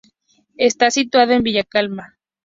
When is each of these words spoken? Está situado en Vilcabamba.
Está 0.57 0.89
situado 0.89 1.33
en 1.33 1.43
Vilcabamba. 1.43 2.17